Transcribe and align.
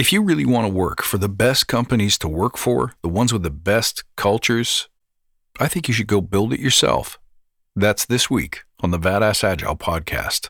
If 0.00 0.14
you 0.14 0.22
really 0.22 0.46
want 0.46 0.66
to 0.66 0.72
work 0.72 1.02
for 1.02 1.18
the 1.18 1.28
best 1.28 1.68
companies 1.68 2.16
to 2.20 2.26
work 2.26 2.56
for, 2.56 2.94
the 3.02 3.08
ones 3.10 3.34
with 3.34 3.42
the 3.42 3.50
best 3.50 4.02
cultures, 4.16 4.88
I 5.58 5.68
think 5.68 5.88
you 5.88 5.92
should 5.92 6.06
go 6.06 6.22
build 6.22 6.54
it 6.54 6.58
yourself. 6.58 7.18
That's 7.76 8.06
this 8.06 8.30
week 8.30 8.62
on 8.82 8.92
the 8.92 8.98
Badass 8.98 9.44
Agile 9.44 9.76
podcast. 9.76 10.48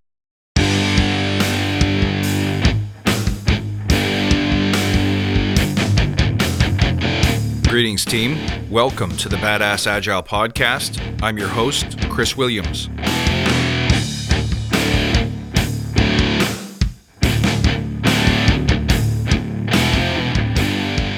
Greetings, 7.69 8.05
team. 8.05 8.39
Welcome 8.71 9.17
to 9.17 9.29
the 9.29 9.37
Badass 9.39 9.89
Agile 9.89 10.23
podcast. 10.23 11.01
I'm 11.25 11.37
your 11.37 11.49
host, 11.49 11.99
Chris 12.09 12.37
Williams. 12.37 12.89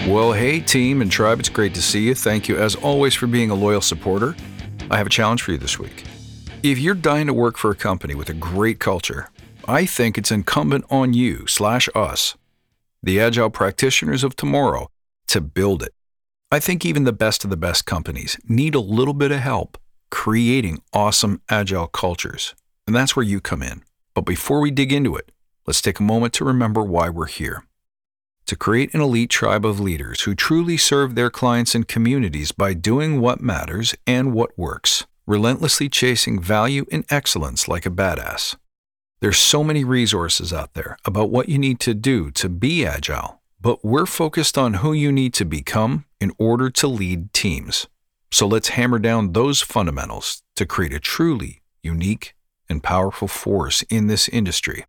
Well, 0.08 0.32
hey, 0.32 0.58
team 0.58 1.00
and 1.00 1.08
tribe, 1.08 1.38
it's 1.38 1.48
great 1.48 1.74
to 1.74 1.80
see 1.80 2.08
you. 2.08 2.16
Thank 2.16 2.48
you, 2.48 2.58
as 2.58 2.74
always, 2.74 3.14
for 3.14 3.28
being 3.28 3.50
a 3.50 3.54
loyal 3.54 3.80
supporter. 3.80 4.34
I 4.90 4.96
have 4.96 5.06
a 5.06 5.10
challenge 5.10 5.42
for 5.42 5.52
you 5.52 5.58
this 5.58 5.78
week. 5.78 6.02
If 6.64 6.80
you're 6.80 6.96
dying 6.96 7.28
to 7.28 7.32
work 7.32 7.56
for 7.56 7.70
a 7.70 7.76
company 7.76 8.16
with 8.16 8.28
a 8.28 8.34
great 8.34 8.80
culture, 8.80 9.30
I 9.68 9.86
think 9.86 10.18
it's 10.18 10.32
incumbent 10.32 10.86
on 10.90 11.14
you 11.14 11.46
slash 11.46 11.88
us, 11.94 12.36
the 13.00 13.20
agile 13.20 13.48
practitioners 13.48 14.24
of 14.24 14.34
tomorrow, 14.34 14.88
to 15.28 15.40
build 15.40 15.84
it. 15.84 15.94
I 16.50 16.58
think 16.58 16.84
even 16.84 17.04
the 17.04 17.12
best 17.12 17.44
of 17.44 17.50
the 17.50 17.56
best 17.56 17.86
companies 17.86 18.36
need 18.48 18.74
a 18.74 18.80
little 18.80 19.14
bit 19.14 19.30
of 19.30 19.38
help 19.38 19.78
creating 20.10 20.82
awesome 20.92 21.40
agile 21.48 21.86
cultures. 21.86 22.56
And 22.88 22.96
that's 22.96 23.14
where 23.14 23.24
you 23.24 23.40
come 23.40 23.62
in. 23.62 23.82
But 24.14 24.22
before 24.22 24.58
we 24.58 24.72
dig 24.72 24.92
into 24.92 25.14
it, 25.14 25.30
let's 25.64 25.80
take 25.80 26.00
a 26.00 26.02
moment 26.02 26.34
to 26.34 26.44
remember 26.44 26.82
why 26.82 27.08
we're 27.08 27.26
here 27.26 27.62
to 28.52 28.56
create 28.58 28.92
an 28.92 29.00
elite 29.00 29.30
tribe 29.30 29.64
of 29.64 29.80
leaders 29.80 30.20
who 30.24 30.34
truly 30.34 30.76
serve 30.76 31.14
their 31.14 31.30
clients 31.30 31.74
and 31.74 31.88
communities 31.88 32.52
by 32.52 32.74
doing 32.74 33.18
what 33.18 33.40
matters 33.40 33.94
and 34.06 34.34
what 34.34 34.58
works, 34.58 35.06
relentlessly 35.26 35.88
chasing 35.88 36.38
value 36.38 36.84
and 36.92 37.02
excellence 37.08 37.66
like 37.66 37.86
a 37.86 37.90
badass. 37.90 38.54
There's 39.22 39.38
so 39.38 39.64
many 39.64 39.84
resources 39.84 40.52
out 40.52 40.74
there 40.74 40.98
about 41.06 41.30
what 41.30 41.48
you 41.48 41.56
need 41.56 41.80
to 41.80 41.94
do 41.94 42.30
to 42.32 42.50
be 42.50 42.84
agile, 42.84 43.40
but 43.58 43.82
we're 43.82 44.04
focused 44.04 44.58
on 44.58 44.74
who 44.74 44.92
you 44.92 45.10
need 45.10 45.32
to 45.32 45.46
become 45.46 46.04
in 46.20 46.30
order 46.36 46.68
to 46.68 46.86
lead 46.86 47.32
teams. 47.32 47.86
So 48.30 48.46
let's 48.46 48.76
hammer 48.76 48.98
down 48.98 49.32
those 49.32 49.62
fundamentals 49.62 50.42
to 50.56 50.66
create 50.66 50.92
a 50.92 51.00
truly 51.00 51.62
unique 51.82 52.34
and 52.68 52.82
powerful 52.82 53.28
force 53.28 53.80
in 53.88 54.08
this 54.08 54.28
industry. 54.28 54.84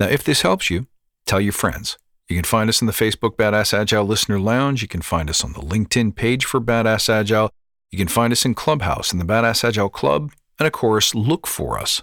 Now, 0.00 0.06
if 0.06 0.24
this 0.24 0.40
helps 0.40 0.70
you, 0.70 0.86
tell 1.26 1.42
your 1.42 1.52
friends. 1.52 1.98
You 2.28 2.34
can 2.34 2.44
find 2.44 2.68
us 2.68 2.80
in 2.80 2.88
the 2.88 2.92
Facebook 2.92 3.36
Badass 3.36 3.72
Agile 3.72 4.04
Listener 4.04 4.40
Lounge. 4.40 4.82
You 4.82 4.88
can 4.88 5.02
find 5.02 5.30
us 5.30 5.44
on 5.44 5.52
the 5.52 5.60
LinkedIn 5.60 6.16
page 6.16 6.44
for 6.44 6.60
Badass 6.60 7.08
Agile. 7.08 7.50
You 7.92 7.98
can 7.98 8.08
find 8.08 8.32
us 8.32 8.44
in 8.44 8.54
Clubhouse 8.54 9.12
in 9.12 9.20
the 9.20 9.24
Badass 9.24 9.62
Agile 9.62 9.88
Club. 9.88 10.32
And 10.58 10.66
of 10.66 10.72
course, 10.72 11.14
look 11.14 11.46
for 11.46 11.78
us 11.78 12.02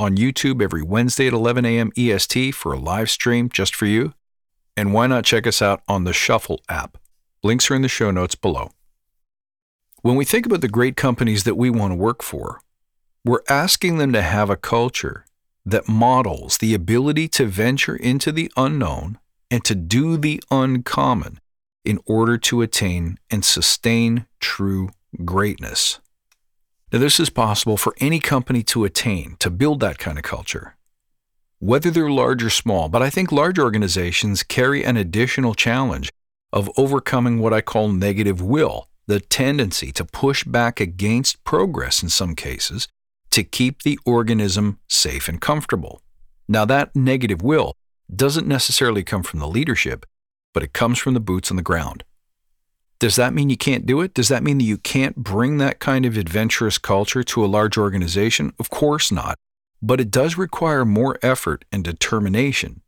on 0.00 0.16
YouTube 0.16 0.62
every 0.62 0.82
Wednesday 0.82 1.26
at 1.26 1.34
11 1.34 1.66
a.m. 1.66 1.92
EST 1.94 2.54
for 2.54 2.72
a 2.72 2.78
live 2.78 3.10
stream 3.10 3.50
just 3.50 3.76
for 3.76 3.84
you. 3.84 4.14
And 4.78 4.94
why 4.94 5.06
not 5.06 5.24
check 5.24 5.46
us 5.46 5.60
out 5.60 5.82
on 5.86 6.04
the 6.04 6.14
Shuffle 6.14 6.62
app? 6.70 6.96
Links 7.42 7.70
are 7.70 7.74
in 7.74 7.82
the 7.82 7.88
show 7.88 8.10
notes 8.10 8.34
below. 8.34 8.70
When 10.00 10.16
we 10.16 10.24
think 10.24 10.46
about 10.46 10.62
the 10.62 10.68
great 10.68 10.96
companies 10.96 11.44
that 11.44 11.56
we 11.56 11.68
want 11.68 11.90
to 11.92 11.96
work 11.96 12.22
for, 12.22 12.60
we're 13.26 13.42
asking 13.48 13.98
them 13.98 14.12
to 14.14 14.22
have 14.22 14.48
a 14.48 14.56
culture 14.56 15.26
that 15.66 15.88
models 15.88 16.58
the 16.58 16.72
ability 16.72 17.28
to 17.28 17.46
venture 17.46 17.96
into 17.96 18.32
the 18.32 18.50
unknown 18.56 19.18
and 19.54 19.64
to 19.64 19.76
do 19.76 20.16
the 20.16 20.42
uncommon 20.50 21.38
in 21.84 22.00
order 22.06 22.36
to 22.36 22.60
attain 22.60 23.16
and 23.30 23.44
sustain 23.44 24.26
true 24.40 24.88
greatness. 25.24 26.00
Now, 26.92 26.98
this 26.98 27.20
is 27.20 27.30
possible 27.30 27.76
for 27.76 27.94
any 28.00 28.18
company 28.18 28.64
to 28.64 28.84
attain, 28.84 29.36
to 29.38 29.50
build 29.50 29.78
that 29.78 29.98
kind 29.98 30.18
of 30.18 30.24
culture, 30.24 30.74
whether 31.60 31.92
they're 31.92 32.10
large 32.10 32.42
or 32.42 32.50
small. 32.50 32.88
But 32.88 33.00
I 33.00 33.10
think 33.10 33.30
large 33.30 33.60
organizations 33.60 34.42
carry 34.42 34.84
an 34.84 34.96
additional 34.96 35.54
challenge 35.54 36.10
of 36.52 36.68
overcoming 36.76 37.38
what 37.38 37.52
I 37.52 37.60
call 37.60 37.92
negative 37.92 38.42
will, 38.42 38.88
the 39.06 39.20
tendency 39.20 39.92
to 39.92 40.04
push 40.04 40.42
back 40.42 40.80
against 40.80 41.44
progress 41.44 42.02
in 42.02 42.08
some 42.08 42.34
cases 42.34 42.88
to 43.30 43.44
keep 43.44 43.82
the 43.82 44.00
organism 44.04 44.80
safe 44.88 45.28
and 45.28 45.40
comfortable. 45.40 46.02
Now, 46.48 46.64
that 46.64 46.96
negative 46.96 47.40
will 47.40 47.76
doesn't 48.16 48.46
necessarily 48.46 49.02
come 49.02 49.22
from 49.22 49.40
the 49.40 49.48
leadership, 49.48 50.06
but 50.52 50.62
it 50.62 50.72
comes 50.72 50.98
from 50.98 51.14
the 51.14 51.20
boots 51.20 51.50
on 51.50 51.56
the 51.56 51.62
ground. 51.62 52.04
Does 52.98 53.16
that 53.16 53.34
mean 53.34 53.50
you 53.50 53.56
can't 53.56 53.86
do 53.86 54.00
it? 54.00 54.14
Does 54.14 54.28
that 54.28 54.42
mean 54.42 54.58
that 54.58 54.64
you 54.64 54.78
can't 54.78 55.16
bring 55.16 55.58
that 55.58 55.78
kind 55.78 56.06
of 56.06 56.16
adventurous 56.16 56.78
culture 56.78 57.22
to 57.24 57.44
a 57.44 57.46
large 57.46 57.76
organization? 57.76 58.52
Of 58.58 58.70
course 58.70 59.12
not. 59.12 59.36
But 59.82 60.00
it 60.00 60.10
does 60.10 60.38
require 60.38 60.84
more 60.84 61.18
effort 61.20 61.64
and 61.70 61.84
determination. 61.84 62.80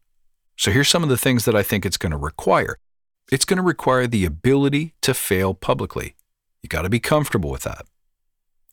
So 0.57 0.71
here's 0.71 0.89
some 0.89 1.03
of 1.03 1.09
the 1.09 1.19
things 1.19 1.45
that 1.45 1.55
I 1.55 1.63
think 1.63 1.85
it's 1.85 1.99
going 1.99 2.13
to 2.13 2.17
require. 2.17 2.79
It's 3.31 3.45
going 3.45 3.59
to 3.59 3.63
require 3.63 4.07
the 4.07 4.25
ability 4.25 4.95
to 5.03 5.13
fail 5.13 5.53
publicly. 5.53 6.15
You 6.63 6.69
got 6.69 6.83
to 6.83 6.89
be 6.89 7.01
comfortable 7.01 7.51
with 7.51 7.63
that. 7.65 7.85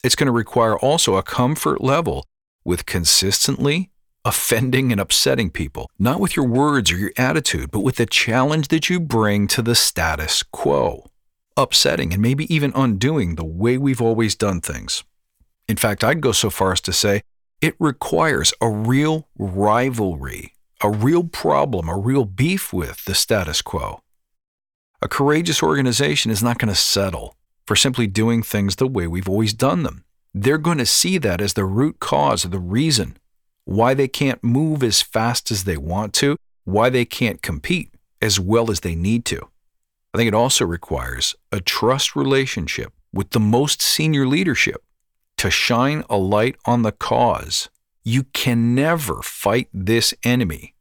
It's 0.03 0.15
going 0.15 0.27
to 0.27 0.31
require 0.31 0.77
also 0.77 1.15
a 1.15 1.23
comfort 1.23 1.81
level 1.81 2.25
with 2.63 2.85
consistently 2.85 3.91
offending 4.25 4.91
and 4.91 5.01
upsetting 5.01 5.49
people, 5.49 5.89
not 5.99 6.19
with 6.19 6.35
your 6.35 6.45
words 6.45 6.91
or 6.91 6.97
your 6.97 7.11
attitude, 7.17 7.71
but 7.71 7.81
with 7.81 7.97
the 7.97 8.05
challenge 8.05 8.69
that 8.69 8.89
you 8.89 8.99
bring 8.99 9.47
to 9.47 9.61
the 9.61 9.75
status 9.75 10.43
quo, 10.43 11.09
upsetting 11.57 12.13
and 12.13 12.21
maybe 12.21 12.53
even 12.53 12.71
undoing 12.75 13.35
the 13.35 13.45
way 13.45 13.77
we've 13.77 14.01
always 14.01 14.35
done 14.35 14.61
things. 14.61 15.03
In 15.67 15.77
fact, 15.77 16.03
I'd 16.03 16.21
go 16.21 16.31
so 16.31 16.49
far 16.49 16.71
as 16.71 16.81
to 16.81 16.93
say 16.93 17.21
it 17.61 17.75
requires 17.79 18.53
a 18.59 18.69
real 18.69 19.27
rivalry, 19.37 20.53
a 20.81 20.89
real 20.89 21.23
problem, 21.23 21.87
a 21.87 21.97
real 21.97 22.25
beef 22.25 22.73
with 22.73 23.05
the 23.05 23.15
status 23.15 23.61
quo. 23.61 24.01
A 25.01 25.07
courageous 25.07 25.61
organization 25.61 26.31
is 26.31 26.43
not 26.43 26.57
going 26.57 26.73
to 26.73 26.79
settle 26.79 27.35
for 27.65 27.75
simply 27.75 28.07
doing 28.07 28.43
things 28.43 28.75
the 28.75 28.87
way 28.87 29.07
we've 29.07 29.29
always 29.29 29.53
done 29.53 29.83
them. 29.83 30.03
They're 30.33 30.57
going 30.57 30.77
to 30.79 30.85
see 30.85 31.17
that 31.19 31.41
as 31.41 31.53
the 31.53 31.65
root 31.65 31.99
cause 31.99 32.43
of 32.43 32.51
the 32.51 32.59
reason 32.59 33.17
why 33.65 33.93
they 33.93 34.07
can't 34.07 34.43
move 34.43 34.83
as 34.83 35.01
fast 35.01 35.51
as 35.51 35.63
they 35.63 35.77
want 35.77 36.13
to, 36.13 36.37
why 36.63 36.89
they 36.89 37.05
can't 37.05 37.41
compete 37.41 37.93
as 38.21 38.39
well 38.39 38.71
as 38.71 38.81
they 38.81 38.95
need 38.95 39.25
to. 39.25 39.49
I 40.13 40.17
think 40.17 40.27
it 40.27 40.33
also 40.33 40.65
requires 40.65 41.35
a 41.51 41.59
trust 41.59 42.15
relationship 42.15 42.93
with 43.11 43.31
the 43.31 43.39
most 43.39 43.81
senior 43.81 44.27
leadership 44.27 44.83
to 45.37 45.49
shine 45.49 46.03
a 46.09 46.17
light 46.17 46.55
on 46.65 46.83
the 46.83 46.91
cause. 46.91 47.69
You 48.03 48.23
can 48.33 48.75
never 48.75 49.21
fight 49.21 49.69
this 49.73 50.13
enemy, 50.23 50.75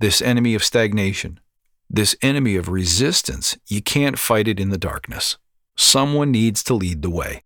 this 0.00 0.20
enemy 0.20 0.54
of 0.54 0.64
stagnation, 0.64 1.40
this 1.88 2.16
enemy 2.22 2.56
of 2.56 2.68
resistance. 2.68 3.56
You 3.68 3.80
can't 3.82 4.18
fight 4.18 4.48
it 4.48 4.60
in 4.60 4.70
the 4.70 4.78
darkness. 4.78 5.38
Someone 5.76 6.30
needs 6.30 6.62
to 6.64 6.74
lead 6.74 7.02
the 7.02 7.10
way. 7.10 7.42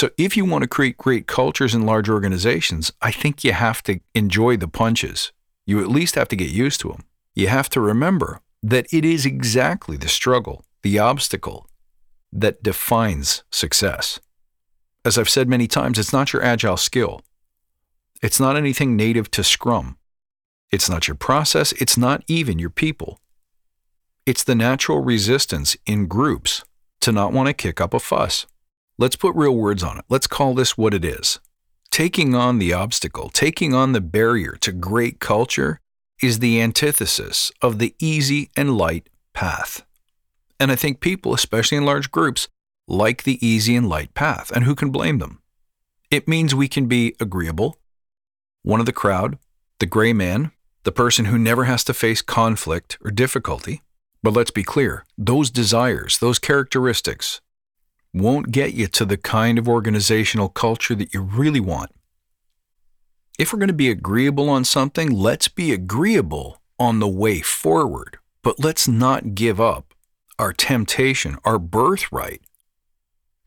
So, 0.00 0.08
if 0.16 0.34
you 0.34 0.46
want 0.46 0.62
to 0.62 0.66
create 0.66 0.96
great 0.96 1.26
cultures 1.26 1.74
in 1.74 1.84
large 1.84 2.08
organizations, 2.08 2.90
I 3.02 3.10
think 3.10 3.44
you 3.44 3.52
have 3.52 3.82
to 3.82 4.00
enjoy 4.14 4.56
the 4.56 4.66
punches. 4.66 5.30
You 5.66 5.78
at 5.82 5.90
least 5.90 6.14
have 6.14 6.28
to 6.28 6.36
get 6.36 6.48
used 6.48 6.80
to 6.80 6.88
them. 6.88 7.04
You 7.34 7.48
have 7.48 7.68
to 7.68 7.82
remember 7.82 8.40
that 8.62 8.86
it 8.94 9.04
is 9.04 9.26
exactly 9.26 9.98
the 9.98 10.08
struggle, 10.08 10.64
the 10.80 10.98
obstacle, 10.98 11.68
that 12.32 12.62
defines 12.62 13.44
success. 13.50 14.18
As 15.04 15.18
I've 15.18 15.28
said 15.28 15.50
many 15.50 15.66
times, 15.66 15.98
it's 15.98 16.14
not 16.14 16.32
your 16.32 16.42
agile 16.42 16.78
skill. 16.78 17.20
It's 18.22 18.40
not 18.40 18.56
anything 18.56 18.96
native 18.96 19.30
to 19.32 19.44
Scrum. 19.44 19.98
It's 20.72 20.88
not 20.88 21.08
your 21.08 21.14
process. 21.14 21.72
It's 21.72 21.98
not 21.98 22.24
even 22.26 22.58
your 22.58 22.70
people. 22.70 23.20
It's 24.24 24.44
the 24.44 24.54
natural 24.54 25.02
resistance 25.02 25.76
in 25.84 26.06
groups 26.06 26.64
to 27.02 27.12
not 27.12 27.34
want 27.34 27.48
to 27.48 27.52
kick 27.52 27.82
up 27.82 27.92
a 27.92 28.00
fuss. 28.00 28.46
Let's 29.00 29.16
put 29.16 29.34
real 29.34 29.56
words 29.56 29.82
on 29.82 29.96
it. 29.96 30.04
Let's 30.10 30.26
call 30.26 30.52
this 30.52 30.76
what 30.76 30.92
it 30.92 31.06
is. 31.06 31.40
Taking 31.90 32.34
on 32.34 32.58
the 32.58 32.74
obstacle, 32.74 33.30
taking 33.30 33.72
on 33.72 33.92
the 33.92 34.00
barrier 34.02 34.58
to 34.60 34.72
great 34.72 35.20
culture 35.20 35.80
is 36.22 36.40
the 36.40 36.60
antithesis 36.60 37.50
of 37.62 37.78
the 37.78 37.94
easy 37.98 38.50
and 38.58 38.76
light 38.76 39.08
path. 39.32 39.86
And 40.60 40.70
I 40.70 40.76
think 40.76 41.00
people, 41.00 41.32
especially 41.32 41.78
in 41.78 41.86
large 41.86 42.10
groups, 42.10 42.48
like 42.86 43.22
the 43.22 43.44
easy 43.44 43.74
and 43.74 43.88
light 43.88 44.12
path, 44.12 44.52
and 44.54 44.64
who 44.64 44.74
can 44.74 44.90
blame 44.90 45.18
them? 45.18 45.40
It 46.10 46.28
means 46.28 46.54
we 46.54 46.68
can 46.68 46.84
be 46.84 47.14
agreeable, 47.18 47.78
one 48.64 48.80
of 48.80 48.86
the 48.86 48.92
crowd, 48.92 49.38
the 49.78 49.86
gray 49.86 50.12
man, 50.12 50.52
the 50.84 50.92
person 50.92 51.24
who 51.24 51.38
never 51.38 51.64
has 51.64 51.84
to 51.84 51.94
face 51.94 52.20
conflict 52.20 52.98
or 53.02 53.10
difficulty. 53.10 53.80
But 54.22 54.34
let's 54.34 54.50
be 54.50 54.62
clear 54.62 55.06
those 55.16 55.50
desires, 55.50 56.18
those 56.18 56.38
characteristics, 56.38 57.40
won't 58.12 58.50
get 58.50 58.74
you 58.74 58.86
to 58.88 59.04
the 59.04 59.16
kind 59.16 59.58
of 59.58 59.68
organizational 59.68 60.48
culture 60.48 60.94
that 60.94 61.14
you 61.14 61.20
really 61.20 61.60
want. 61.60 61.90
If 63.38 63.52
we're 63.52 63.58
going 63.58 63.68
to 63.68 63.74
be 63.74 63.90
agreeable 63.90 64.50
on 64.50 64.64
something, 64.64 65.10
let's 65.10 65.48
be 65.48 65.72
agreeable 65.72 66.60
on 66.78 66.98
the 66.98 67.08
way 67.08 67.40
forward 67.40 68.18
But 68.42 68.58
let's 68.58 68.88
not 68.88 69.34
give 69.34 69.60
up 69.60 69.92
our 70.38 70.54
temptation, 70.54 71.36
our 71.44 71.58
birthright, 71.58 72.40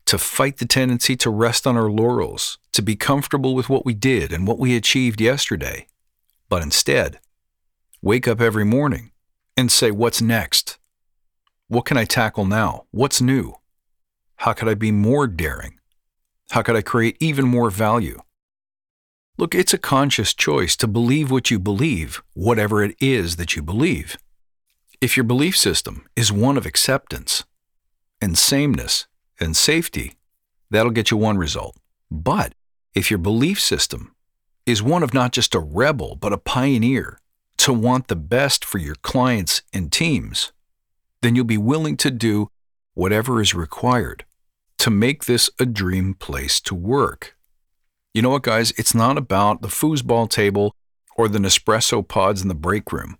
to 0.06 0.18
fight 0.18 0.58
the 0.58 0.66
tendency 0.66 1.16
to 1.16 1.30
rest 1.30 1.66
on 1.66 1.76
our 1.76 1.90
laurels, 1.90 2.58
to 2.72 2.82
be 2.82 2.94
comfortable 2.94 3.56
with 3.56 3.68
what 3.68 3.84
we 3.84 3.94
did 3.94 4.32
and 4.32 4.46
what 4.46 4.60
we 4.60 4.76
achieved 4.76 5.20
yesterday. 5.20 5.88
But 6.48 6.62
instead, 6.62 7.18
wake 8.00 8.28
up 8.28 8.40
every 8.40 8.64
morning 8.64 9.10
and 9.56 9.72
say, 9.72 9.90
What's 9.90 10.22
next? 10.22 10.78
What 11.66 11.86
can 11.86 11.96
I 11.96 12.04
tackle 12.04 12.44
now? 12.44 12.84
What's 12.92 13.20
new? 13.20 13.56
How 14.36 14.52
could 14.52 14.68
I 14.68 14.74
be 14.74 14.92
more 14.92 15.26
daring? 15.26 15.78
How 16.50 16.62
could 16.62 16.76
I 16.76 16.82
create 16.82 17.16
even 17.20 17.46
more 17.46 17.70
value? 17.70 18.20
Look, 19.36 19.54
it's 19.54 19.74
a 19.74 19.78
conscious 19.78 20.32
choice 20.32 20.76
to 20.76 20.86
believe 20.86 21.30
what 21.30 21.50
you 21.50 21.58
believe, 21.58 22.22
whatever 22.34 22.82
it 22.82 22.94
is 23.00 23.36
that 23.36 23.56
you 23.56 23.62
believe. 23.62 24.16
If 25.00 25.16
your 25.16 25.24
belief 25.24 25.56
system 25.56 26.06
is 26.14 26.30
one 26.30 26.56
of 26.56 26.66
acceptance 26.66 27.44
and 28.20 28.38
sameness 28.38 29.06
and 29.40 29.56
safety, 29.56 30.16
that'll 30.70 30.92
get 30.92 31.10
you 31.10 31.16
one 31.16 31.36
result. 31.36 31.76
But 32.10 32.54
if 32.94 33.10
your 33.10 33.18
belief 33.18 33.60
system 33.60 34.14
is 34.66 34.82
one 34.82 35.02
of 35.02 35.12
not 35.12 35.32
just 35.32 35.54
a 35.54 35.60
rebel, 35.60 36.16
but 36.16 36.32
a 36.32 36.38
pioneer 36.38 37.18
to 37.58 37.72
want 37.72 38.08
the 38.08 38.16
best 38.16 38.64
for 38.64 38.78
your 38.78 38.94
clients 38.96 39.62
and 39.72 39.90
teams, 39.90 40.52
then 41.22 41.34
you'll 41.34 41.44
be 41.44 41.58
willing 41.58 41.96
to 41.96 42.10
do 42.10 42.48
whatever 42.94 43.40
is 43.40 43.54
required 43.54 44.24
to 44.78 44.90
make 44.90 45.24
this 45.24 45.50
a 45.58 45.66
dream 45.66 46.14
place 46.14 46.60
to 46.60 46.74
work. 46.74 47.36
You 48.12 48.22
know 48.22 48.30
what, 48.30 48.42
guys? 48.42 48.72
It's 48.72 48.94
not 48.94 49.18
about 49.18 49.62
the 49.62 49.68
foosball 49.68 50.28
table 50.28 50.74
or 51.16 51.28
the 51.28 51.38
Nespresso 51.38 52.06
pods 52.06 52.42
in 52.42 52.48
the 52.48 52.54
break 52.54 52.92
room. 52.92 53.18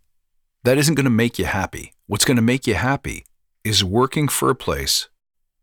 That 0.62 0.78
isn't 0.78 0.94
going 0.94 1.04
to 1.04 1.10
make 1.10 1.38
you 1.38 1.44
happy. 1.44 1.92
What's 2.06 2.24
going 2.24 2.36
to 2.36 2.42
make 2.42 2.66
you 2.66 2.74
happy 2.74 3.24
is 3.64 3.82
working 3.84 4.28
for 4.28 4.50
a 4.50 4.54
place 4.54 5.08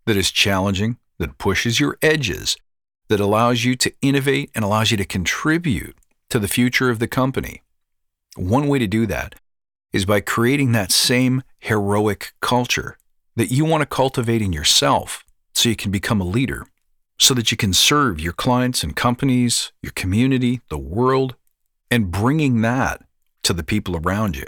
that 0.06 0.18
is 0.18 0.32
challenging, 0.32 0.98
that 1.18 1.38
pushes 1.38 1.80
your 1.80 1.98
edges, 2.02 2.58
that 3.08 3.20
allows 3.20 3.64
you 3.64 3.76
to 3.76 3.94
innovate 4.02 4.52
and 4.56 4.64
allows 4.64 4.92
you 4.92 4.98
to 4.98 5.06
contribute 5.06 5.98
to 6.30 6.40
the 6.40 6.48
future 6.48 6.90
of 6.90 7.00
the 7.00 7.08
company. 7.08 7.62
One 8.36 8.68
way 8.68 8.80
to 8.80 8.88
do 8.88 9.06
that 9.08 9.36
is 9.94 10.06
by 10.06 10.22
creating 10.22 10.72
that 10.72 10.92
same 10.92 11.44
heroic 11.60 12.34
culture 12.42 12.98
that 13.36 13.52
you 13.52 13.66
want 13.66 13.82
to 13.82 13.86
cultivate 13.86 14.42
in 14.42 14.54
yourself 14.54 15.26
so 15.54 15.70
you 15.70 15.76
can 15.76 15.92
become 15.92 16.22
a 16.22 16.26
leader, 16.26 16.66
so 17.20 17.34
that 17.34 17.52
you 17.52 17.58
can 17.58 17.74
serve 17.74 18.20
your 18.20 18.34
clients 18.34 18.84
and 18.84 18.96
companies, 18.96 19.72
your 19.82 19.92
community, 19.94 20.62
the 20.70 20.78
world, 20.78 21.36
and 21.90 22.12
bringing 22.12 22.62
that 22.62 23.04
to 23.44 23.54
the 23.54 23.64
people 23.64 23.96
around 23.96 24.36
you. 24.36 24.46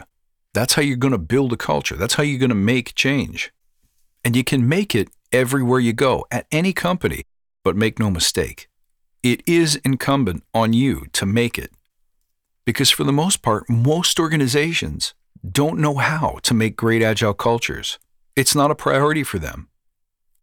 That's 0.54 0.74
how 0.74 0.82
you're 0.82 0.98
going 0.98 1.14
to 1.14 1.18
build 1.18 1.52
a 1.54 1.58
culture. 1.58 1.96
That's 1.96 2.14
how 2.14 2.24
you're 2.24 2.40
going 2.40 2.50
to 2.50 2.56
make 2.56 2.96
change. 2.96 3.52
And 4.24 4.36
you 4.36 4.44
can 4.44 4.68
make 4.68 4.96
it 4.96 5.10
everywhere 5.32 5.80
you 5.80 5.94
go, 5.94 6.26
at 6.32 6.48
any 6.52 6.74
company. 6.74 7.24
But 7.64 7.76
make 7.76 7.98
no 7.98 8.12
mistake, 8.12 8.68
it 9.24 9.42
is 9.48 9.78
incumbent 9.86 10.44
on 10.54 10.74
you 10.74 11.06
to 11.14 11.26
make 11.26 11.58
it. 11.58 11.72
Because 12.66 12.92
for 12.92 13.04
the 13.04 13.14
most 13.14 13.42
part, 13.42 13.70
most 13.70 14.20
organizations 14.20 15.14
don't 15.50 15.80
know 15.80 15.96
how 15.96 16.40
to 16.44 16.54
make 16.54 16.76
great 16.76 17.02
agile 17.02 17.34
cultures. 17.34 18.00
It's 18.36 18.56
not 18.56 18.72
a 18.72 18.76
priority 18.76 19.24
for 19.24 19.38
them. 19.38 19.70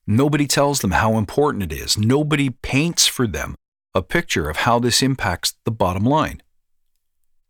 Nobody 0.06 0.46
tells 0.46 0.80
them 0.80 0.92
how 0.92 1.18
important 1.18 1.64
it 1.64 1.72
is. 1.72 1.98
Nobody 1.98 2.50
paints 2.50 3.06
for 3.06 3.26
them 3.26 3.54
a 3.94 4.02
picture 4.02 4.48
of 4.48 4.58
how 4.58 4.78
this 4.78 5.02
impacts 5.02 5.54
the 5.64 5.72
bottom 5.72 6.04
line. 6.04 6.42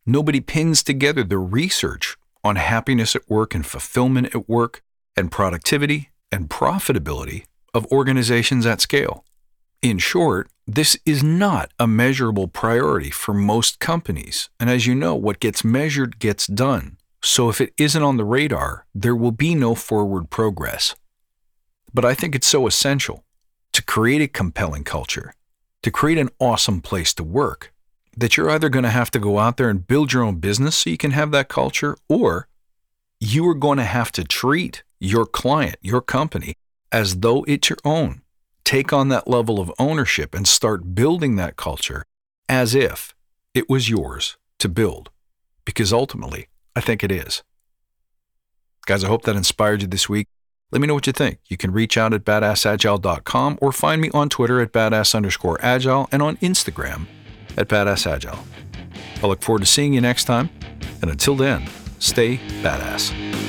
Nobody 0.07 0.41
pins 0.41 0.83
together 0.83 1.23
the 1.23 1.39
research 1.39 2.17
on 2.43 2.57
happiness 2.57 3.15
at 3.15 3.29
work 3.29 3.55
and 3.55 3.67
fulfillment 3.67 4.35
at 4.35 4.49
work 4.49 4.83
and 5.15 5.31
productivity 5.31 6.11
and 6.33 6.49
profitability 6.49 7.45
of 7.75 7.87
organizations 7.93 8.65
at 8.65 8.81
scale. 8.81 9.25
In 9.83 9.99
short, 9.99 10.49
this 10.67 10.99
is 11.05 11.23
not 11.23 11.73
a 11.79 11.87
measurable 11.87 12.49
priority 12.49 13.11
for 13.11 13.35
most 13.35 13.79
companies. 13.79 14.49
And 14.59 14.71
as 14.71 14.87
you 14.87 14.95
know, 14.95 15.15
what 15.15 15.41
gets 15.41 15.65
measured 15.65 16.19
gets 16.19 16.47
done. 16.47 16.97
So 17.23 17.49
if 17.49 17.61
it 17.61 17.75
isn't 17.77 18.03
on 18.03 18.17
the 18.17 18.25
radar, 18.25 18.87
there 18.95 19.17
will 19.17 19.33
be 19.33 19.55
no 19.55 19.75
forward 19.75 20.31
progress. 20.31 20.95
But 21.93 22.05
I 22.05 22.15
think 22.15 22.35
it's 22.35 22.47
so 22.47 22.67
essential 22.67 23.25
to 23.73 23.83
create 23.83 24.23
a 24.23 24.29
compelling 24.29 24.85
culture, 24.85 25.35
to 25.83 25.91
create 25.91 26.19
an 26.19 26.31
awesome 26.39 26.81
place 26.81 27.13
to 27.15 27.25
work, 27.25 27.73
that 28.17 28.37
you're 28.37 28.51
either 28.51 28.69
going 28.69 28.85
to 28.85 28.91
have 28.91 29.11
to 29.13 29.19
go 29.19 29.39
out 29.39 29.57
there 29.57 29.69
and 29.69 29.87
build 29.87 30.13
your 30.13 30.23
own 30.23 30.37
business 30.37 30.77
so 30.77 30.91
you 30.91 30.97
can 30.97 31.13
have 31.13 31.31
that 31.31 31.49
culture, 31.49 31.97
or 32.09 32.49
you 33.21 33.47
are 33.49 33.55
going 33.55 33.79
to 33.79 33.85
have 33.85 34.11
to 34.13 34.25
treat 34.25 34.83
your 34.99 35.27
client, 35.27 35.77
your 35.83 36.01
company, 36.01 36.55
as 36.91 37.21
though 37.21 37.45
it's 37.47 37.69
your 37.69 37.79
own. 37.85 38.23
Take 38.65 38.93
on 38.93 39.09
that 39.09 39.29
level 39.29 39.61
of 39.61 39.73
ownership 39.79 40.35
and 40.35 40.47
start 40.47 40.95
building 40.95 41.37
that 41.37 41.57
culture 41.57 42.05
as 42.49 42.75
if 42.75 43.15
it 43.55 43.69
was 43.69 43.89
yours 43.89 44.37
to 44.59 44.69
build. 44.69 45.11
Because 45.65 45.93
ultimately, 45.93 46.49
I 46.81 46.83
think 46.83 47.05
it 47.05 47.13
is. 47.13 47.43
Guys, 48.87 49.05
I 49.05 49.09
hope 49.09 49.25
that 49.25 49.37
inspired 49.37 49.83
you 49.83 49.87
this 49.87 50.09
week. 50.09 50.29
Let 50.73 50.81
me 50.81 50.87
know 50.87 50.95
what 50.95 51.07
you 51.07 51.13
think. 51.13 51.39
You 51.49 51.59
can 51.59 51.73
reach 51.73 51.99
out 51.99 52.15
at 52.15 52.25
badassagile.com 52.25 53.59
or 53.61 53.71
find 53.71 54.01
me 54.01 54.09
on 54.15 54.31
Twitter 54.31 54.63
at 54.63 54.73
badass 54.73 55.15
underscore 55.15 55.59
agile 55.61 56.09
and 56.11 56.23
on 56.23 56.39
Instagram 56.39 57.05
at 57.59 57.69
badassagile. 57.69 58.39
I 59.23 59.27
look 59.27 59.43
forward 59.43 59.61
to 59.61 59.67
seeing 59.67 59.93
you 59.93 60.01
next 60.01 60.25
time. 60.25 60.49
And 61.03 61.11
until 61.11 61.37
then, 61.37 61.69
stay 61.99 62.39
badass. 62.63 63.40